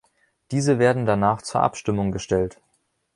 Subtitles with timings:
[0.49, 2.59] Diese werden danach zur Abstimmung gestellt.